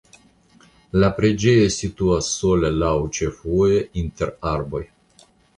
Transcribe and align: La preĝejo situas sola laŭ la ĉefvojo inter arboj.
La 1.03 1.09
preĝejo 1.19 1.67
situas 1.75 2.31
sola 2.39 2.73
laŭ 2.79 2.91
la 3.05 3.13
ĉefvojo 3.19 3.87
inter 4.05 4.37
arboj. 4.57 4.87